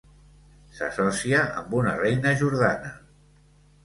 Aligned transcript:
S'associa 0.77 1.41
amb 1.61 1.75
una 1.79 1.93
reina 1.99 2.31
jordana. 2.39 2.91